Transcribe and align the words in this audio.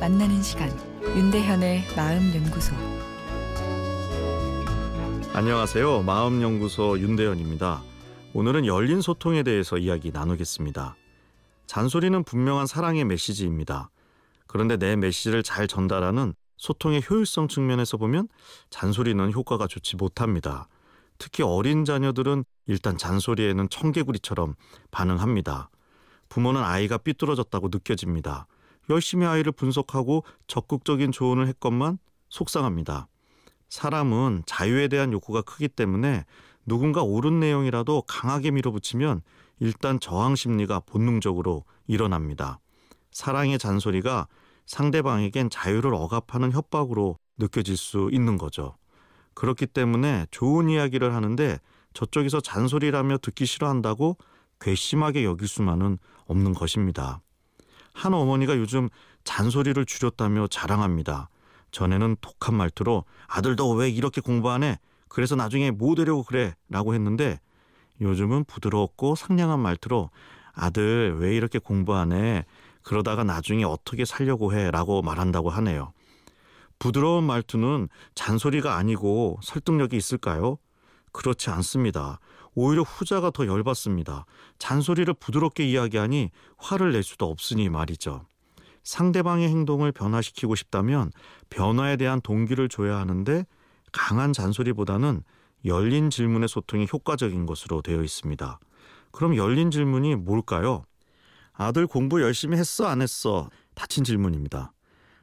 만나는 0.00 0.42
시간 0.42 0.70
윤대현의 1.04 1.84
마음 1.94 2.34
연구소 2.34 2.74
안녕하세요. 5.34 6.02
마음 6.02 6.40
연구소 6.40 6.98
윤대현입니다. 6.98 7.82
오늘은 8.32 8.64
열린 8.64 9.02
소통에 9.02 9.42
대해서 9.42 9.76
이야기 9.76 10.12
나누겠습니다. 10.12 10.96
잔소리는 11.66 12.24
분명한 12.24 12.66
사랑의 12.66 13.04
메시지입니다. 13.04 13.90
그런데 14.46 14.78
내 14.78 14.96
메시지를 14.96 15.42
잘 15.42 15.68
전달하는 15.68 16.32
소통의 16.56 17.02
효율성 17.08 17.48
측면에서 17.48 17.98
보면 17.98 18.28
잔소리는 18.70 19.30
효과가 19.30 19.66
좋지 19.66 19.96
못합니다. 19.96 20.68
특히 21.18 21.42
어린 21.42 21.84
자녀들은 21.84 22.44
일단 22.66 22.96
잔소리에는 22.96 23.68
청개구리처럼 23.68 24.54
반응합니다. 24.90 25.68
부모는 26.30 26.62
아이가 26.62 26.96
삐뚤어졌다고 26.96 27.68
느껴집니다. 27.70 28.46
열심히 28.90 29.26
아이를 29.26 29.52
분석하고 29.52 30.24
적극적인 30.46 31.12
조언을 31.12 31.46
했건만 31.48 31.98
속상합니다. 32.28 33.08
사람은 33.68 34.42
자유에 34.46 34.88
대한 34.88 35.12
욕구가 35.12 35.42
크기 35.42 35.68
때문에 35.68 36.24
누군가 36.66 37.02
옳은 37.02 37.40
내용이라도 37.40 38.02
강하게 38.02 38.50
밀어붙이면 38.50 39.22
일단 39.60 40.00
저항 40.00 40.34
심리가 40.36 40.80
본능적으로 40.80 41.64
일어납니다. 41.86 42.58
사랑의 43.10 43.58
잔소리가 43.58 44.28
상대방에겐 44.66 45.50
자유를 45.50 45.94
억압하는 45.94 46.52
협박으로 46.52 47.16
느껴질 47.38 47.76
수 47.76 48.08
있는 48.12 48.38
거죠. 48.38 48.76
그렇기 49.34 49.66
때문에 49.66 50.26
좋은 50.30 50.68
이야기를 50.68 51.14
하는데 51.14 51.58
저쪽에서 51.94 52.40
잔소리라며 52.40 53.18
듣기 53.18 53.46
싫어한다고 53.46 54.16
괘씸하게 54.60 55.24
여길 55.24 55.48
수만은 55.48 55.98
없는 56.26 56.54
것입니다. 56.54 57.20
한 57.92 58.14
어머니가 58.14 58.56
요즘 58.56 58.88
잔소리를 59.24 59.84
줄였다며 59.84 60.48
자랑합니다. 60.48 61.28
전에는 61.70 62.16
독한 62.20 62.54
말투로 62.54 63.04
아들 63.26 63.56
도왜 63.56 63.90
이렇게 63.90 64.20
공부 64.20 64.50
안 64.50 64.62
해? 64.62 64.78
그래서 65.08 65.36
나중에 65.36 65.70
뭐 65.70 65.94
되려고 65.94 66.22
그래? 66.22 66.54
라고 66.68 66.94
했는데 66.94 67.40
요즘은 68.00 68.44
부드럽고 68.44 69.14
상냥한 69.14 69.60
말투로 69.60 70.10
아들 70.52 71.16
왜 71.18 71.34
이렇게 71.34 71.58
공부 71.58 71.94
안 71.94 72.12
해? 72.12 72.44
그러다가 72.82 73.24
나중에 73.24 73.64
어떻게 73.64 74.04
살려고 74.04 74.54
해? 74.54 74.70
라고 74.70 75.02
말한다고 75.02 75.50
하네요. 75.50 75.92
부드러운 76.78 77.24
말투는 77.24 77.88
잔소리가 78.14 78.76
아니고 78.76 79.38
설득력이 79.42 79.96
있을까요? 79.96 80.58
그렇지 81.12 81.50
않습니다. 81.50 82.18
오히려 82.54 82.82
후자가 82.82 83.30
더 83.30 83.46
열받습니다. 83.46 84.26
잔소리를 84.58 85.12
부드럽게 85.14 85.64
이야기하니 85.68 86.30
화를 86.58 86.92
낼 86.92 87.02
수도 87.02 87.30
없으니 87.30 87.68
말이죠. 87.68 88.26
상대방의 88.84 89.48
행동을 89.48 89.92
변화시키고 89.92 90.54
싶다면 90.54 91.12
변화에 91.50 91.96
대한 91.96 92.20
동기를 92.20 92.68
줘야 92.68 92.98
하는데 92.98 93.46
강한 93.92 94.32
잔소리보다는 94.32 95.22
열린 95.64 96.10
질문의 96.10 96.48
소통이 96.48 96.88
효과적인 96.92 97.46
것으로 97.46 97.82
되어 97.82 98.02
있습니다. 98.02 98.58
그럼 99.12 99.36
열린 99.36 99.70
질문이 99.70 100.16
뭘까요? 100.16 100.84
아들 101.52 101.86
공부 101.86 102.20
열심히 102.22 102.56
했어 102.56 102.86
안 102.86 103.02
했어? 103.02 103.48
다친 103.74 104.04
질문입니다. 104.04 104.72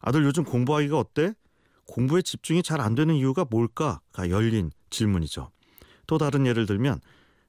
아들 0.00 0.24
요즘 0.24 0.42
공부하기가 0.44 0.98
어때? 0.98 1.34
공부에 1.86 2.22
집중이 2.22 2.62
잘 2.62 2.80
안 2.80 2.94
되는 2.94 3.14
이유가 3.14 3.44
뭘까?가 3.48 4.30
열린 4.30 4.70
질문이죠. 4.90 5.50
또 6.06 6.18
다른 6.18 6.46
예를 6.46 6.66
들면 6.66 7.00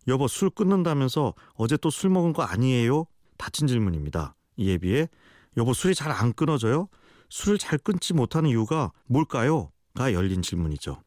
여보 0.08 0.28
술 0.28 0.50
끊는다면서 0.50 1.34
어제 1.56 1.78
또 1.78 1.90
술 1.90 2.10
먹은 2.10 2.34
거 2.34 2.44
아니에요? 2.44 3.06
다친 3.38 3.68
질문입니다. 3.68 4.36
이에 4.58 4.78
비해 4.78 5.10
여보 5.58 5.74
술이 5.74 5.96
잘 5.96 6.12
안 6.12 6.34
끊어져요? 6.34 6.88
술을 7.30 7.58
잘 7.58 7.80
끊지 7.80 8.14
못하는 8.14 8.50
이유가 8.50 8.92
뭘까요? 9.08 9.72
가 9.96 10.14
열린 10.14 10.42
질문이죠. 10.42 11.02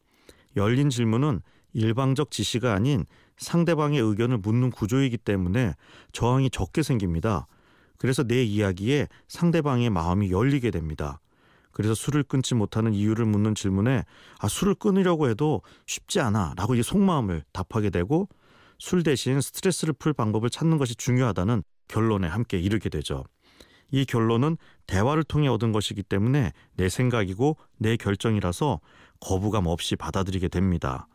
열린 0.55 0.89
질문은 0.89 1.41
일방적 1.73 2.31
지시가 2.31 2.73
아닌 2.73 3.05
상대방의 3.37 3.99
의견을 4.01 4.39
묻는 4.39 4.69
구조이기 4.71 5.17
때문에 5.17 5.75
저항이 6.11 6.49
적게 6.49 6.83
생깁니다. 6.83 7.47
그래서 7.97 8.23
내 8.23 8.43
이야기에 8.43 9.07
상대방의 9.27 9.89
마음이 9.91 10.31
열리게 10.31 10.71
됩니다. 10.71 11.19
그래서 11.79 11.95
술을 11.95 12.23
끊지 12.23 12.55
못하는 12.55 12.93
이유를 12.93 13.25
묻는 13.25 13.55
질문에 13.55 14.03
아 14.37 14.47
술을 14.49 14.75
끊으려고 14.75 15.29
해도 15.29 15.61
쉽지 15.87 16.19
않아 16.19 16.55
라고 16.57 16.75
이 16.75 16.83
속마음을 16.83 17.45
답하게 17.53 17.89
되고 17.89 18.27
술 18.77 19.01
대신 19.01 19.39
스트레스를 19.39 19.93
풀 19.93 20.11
방법을 20.11 20.49
찾는 20.49 20.77
것이 20.77 20.95
중요하다는 20.95 21.63
결론에 21.87 22.27
함께 22.27 22.59
이르게 22.59 22.89
되죠. 22.89 23.23
이 23.91 24.03
결론은 24.03 24.57
대화를 24.87 25.23
통해 25.23 25.47
얻은 25.47 25.71
것이기 25.71 26.03
때문에 26.03 26.51
내 26.75 26.89
생각이고 26.89 27.55
내 27.77 27.95
결정이라서 27.95 28.81
거부감 29.21 29.65
없이 29.67 29.95
받아들이게 29.95 30.49
됩니다. 30.49 31.07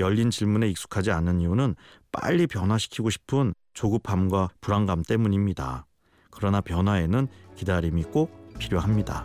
열린 0.00 0.30
질문에 0.30 0.68
익숙하지 0.68 1.12
않은 1.12 1.42
이유는 1.42 1.76
빨리 2.10 2.48
변화시키고 2.48 3.10
싶은 3.10 3.54
조급함과 3.72 4.48
불안감 4.60 5.04
때문입니다. 5.04 5.86
그러나 6.32 6.60
변화에는 6.60 7.28
기다림이 7.54 8.02
꼭 8.10 8.48
필요합니다. 8.58 9.24